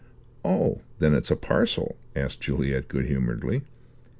Oh, 0.43 0.81
then 0.97 1.13
it's 1.13 1.29
a 1.29 1.35
parcel?" 1.35 1.95
asked 2.15 2.41
Juliet 2.41 2.87
good 2.87 3.05
humouredly. 3.05 3.61